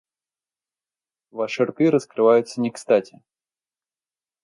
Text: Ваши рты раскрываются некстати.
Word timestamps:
Ваши 1.29 1.63
рты 1.63 1.91
раскрываются 1.91 2.59
некстати. 2.59 3.21